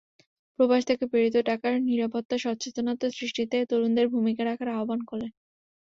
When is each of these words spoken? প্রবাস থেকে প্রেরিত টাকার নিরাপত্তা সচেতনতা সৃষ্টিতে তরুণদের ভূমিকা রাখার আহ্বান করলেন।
প্রবাস 0.59 0.81
থেকে 0.89 1.03
প্রেরিত 1.11 1.35
টাকার 1.49 1.73
নিরাপত্তা 1.87 2.35
সচেতনতা 2.39 3.07
সৃষ্টিতে 3.11 3.57
তরুণদের 3.69 4.07
ভূমিকা 4.13 4.41
রাখার 4.45 4.69
আহ্বান 4.71 4.99
করলেন। 5.09 5.31